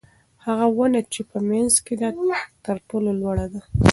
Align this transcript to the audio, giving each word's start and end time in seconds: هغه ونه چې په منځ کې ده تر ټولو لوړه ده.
هغه 0.45 0.65
ونه 0.77 1.01
چې 1.13 1.21
په 1.29 1.37
منځ 1.49 1.73
کې 1.85 1.93
ده 2.01 2.09
تر 2.65 2.77
ټولو 2.89 3.09
لوړه 3.21 3.45
ده. 3.53 3.61